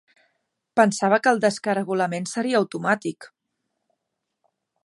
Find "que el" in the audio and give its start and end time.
1.25-1.43